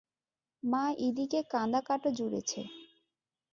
মা 0.63 0.83
ইদিকে 0.99 1.39
কাঁদাকাটা 1.51 2.09
জুড়েছে। 2.17 2.61